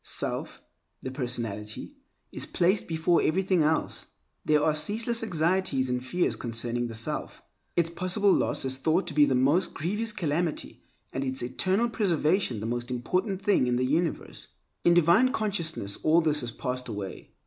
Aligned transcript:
Self, 0.03 0.63
the 1.03 1.11
personality, 1.11 1.93
is 2.31 2.47
placed 2.47 2.87
before 2.87 3.21
everything 3.21 3.61
else. 3.61 4.07
There 4.43 4.63
are 4.63 4.73
ceaseless 4.73 5.21
anxieties 5.21 5.91
and 5.91 6.03
fears 6.03 6.35
concerning 6.35 6.87
the 6.87 6.95
self. 6.95 7.43
Its 7.75 7.91
possible 7.91 8.33
loss 8.33 8.65
is 8.65 8.79
thought 8.79 9.05
to 9.05 9.13
be 9.13 9.25
the 9.25 9.35
most 9.35 9.75
grievous 9.75 10.11
calamity, 10.11 10.81
and 11.13 11.23
its 11.23 11.43
eternal 11.43 11.87
preservation 11.87 12.61
the 12.61 12.65
most 12.65 12.89
important 12.89 13.43
thing 13.43 13.67
in 13.67 13.75
the 13.75 13.85
universe. 13.85 14.47
In 14.83 14.95
divine 14.95 15.31
consciousness 15.31 15.97
all 15.97 16.19
this 16.21 16.41
has 16.41 16.51
passed 16.51 16.87
away. 16.87 17.29